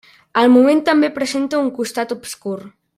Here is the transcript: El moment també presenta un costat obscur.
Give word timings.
El 0.43 0.47
moment 0.53 0.81
també 0.87 1.11
presenta 1.19 1.63
un 1.67 1.71
costat 1.79 2.19
obscur. 2.21 2.57